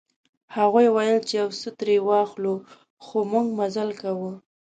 هغوی 0.55 0.87
ویل 0.95 1.17
چې 1.27 1.33
یو 1.41 1.49
څه 1.59 1.69
ترې 1.79 1.95
واخلو 2.09 2.53
خو 3.05 3.17
موږ 3.31 3.47
مزل 3.59 3.89
کاوه. 4.01 4.31